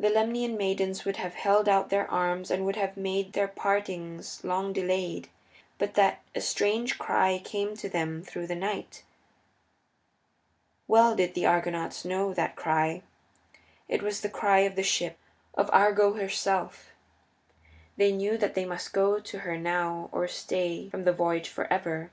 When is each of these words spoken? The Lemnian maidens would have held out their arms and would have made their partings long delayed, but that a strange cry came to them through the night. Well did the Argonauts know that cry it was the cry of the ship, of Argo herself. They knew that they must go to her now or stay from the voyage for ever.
The 0.00 0.10
Lemnian 0.10 0.56
maidens 0.56 1.04
would 1.04 1.18
have 1.18 1.34
held 1.36 1.68
out 1.68 1.90
their 1.90 2.10
arms 2.10 2.50
and 2.50 2.66
would 2.66 2.74
have 2.74 2.96
made 2.96 3.34
their 3.34 3.46
partings 3.46 4.42
long 4.42 4.72
delayed, 4.72 5.28
but 5.78 5.94
that 5.94 6.22
a 6.34 6.40
strange 6.40 6.98
cry 6.98 7.40
came 7.44 7.76
to 7.76 7.88
them 7.88 8.24
through 8.24 8.48
the 8.48 8.56
night. 8.56 9.04
Well 10.88 11.14
did 11.14 11.34
the 11.34 11.46
Argonauts 11.46 12.04
know 12.04 12.34
that 12.34 12.56
cry 12.56 13.02
it 13.86 14.02
was 14.02 14.22
the 14.22 14.28
cry 14.28 14.62
of 14.66 14.74
the 14.74 14.82
ship, 14.82 15.16
of 15.54 15.70
Argo 15.72 16.14
herself. 16.14 16.88
They 17.96 18.10
knew 18.10 18.36
that 18.38 18.56
they 18.56 18.64
must 18.64 18.92
go 18.92 19.20
to 19.20 19.38
her 19.38 19.56
now 19.56 20.08
or 20.10 20.26
stay 20.26 20.88
from 20.90 21.04
the 21.04 21.12
voyage 21.12 21.48
for 21.48 21.72
ever. 21.72 22.10